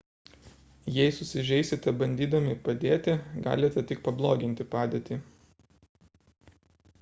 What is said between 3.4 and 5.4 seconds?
galite tik pabloginti padėtį